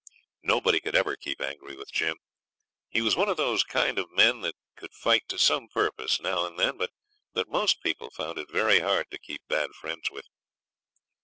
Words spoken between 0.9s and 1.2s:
ever